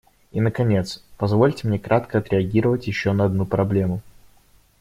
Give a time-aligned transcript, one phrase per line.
[0.31, 4.01] И наконец, позвольте мне кратко отреагировать еще на одну проблему.